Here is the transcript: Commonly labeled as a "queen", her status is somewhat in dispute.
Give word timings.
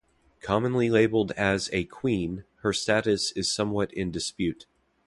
Commonly 0.41 0.89
labeled 0.89 1.31
as 1.33 1.69
a 1.71 1.83
"queen", 1.83 2.43
her 2.63 2.73
status 2.73 3.31
is 3.33 3.53
somewhat 3.53 3.93
in 3.93 4.09
dispute. 4.09 4.65